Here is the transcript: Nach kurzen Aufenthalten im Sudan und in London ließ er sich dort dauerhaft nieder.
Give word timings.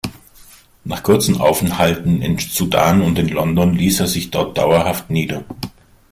Nach 0.83 1.03
kurzen 1.03 1.39
Aufenthalten 1.39 2.23
im 2.23 2.39
Sudan 2.39 3.03
und 3.03 3.19
in 3.19 3.27
London 3.27 3.75
ließ 3.75 3.99
er 3.99 4.07
sich 4.07 4.31
dort 4.31 4.57
dauerhaft 4.57 5.11
nieder. 5.11 5.43